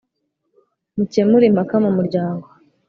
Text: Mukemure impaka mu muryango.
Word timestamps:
Mukemure 0.95 1.45
impaka 1.47 1.75
mu 1.83 1.91
muryango. 1.97 2.45